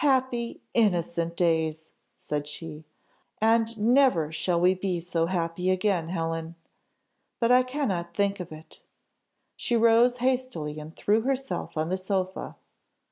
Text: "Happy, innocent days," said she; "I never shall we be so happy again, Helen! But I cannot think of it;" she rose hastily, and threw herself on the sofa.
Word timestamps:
"Happy, 0.00 0.60
innocent 0.74 1.36
days," 1.36 1.92
said 2.16 2.48
she; 2.48 2.84
"I 3.40 3.64
never 3.76 4.32
shall 4.32 4.60
we 4.60 4.74
be 4.74 4.98
so 4.98 5.26
happy 5.26 5.70
again, 5.70 6.08
Helen! 6.08 6.56
But 7.38 7.52
I 7.52 7.62
cannot 7.62 8.12
think 8.12 8.40
of 8.40 8.50
it;" 8.50 8.82
she 9.54 9.76
rose 9.76 10.16
hastily, 10.16 10.80
and 10.80 10.96
threw 10.96 11.20
herself 11.20 11.76
on 11.76 11.90
the 11.90 11.96
sofa. 11.96 12.56